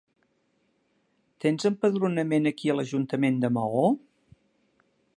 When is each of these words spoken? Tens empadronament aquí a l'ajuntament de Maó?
Tens 1.45 1.69
empadronament 1.71 2.51
aquí 2.53 2.73
a 2.75 2.79
l'ajuntament 2.81 3.41
de 3.45 3.53
Maó? 3.59 3.89